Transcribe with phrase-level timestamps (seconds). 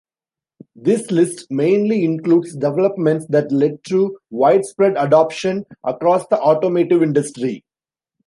[0.75, 7.63] This list mainly includes developments that led to widespread adoption across the automotive industry.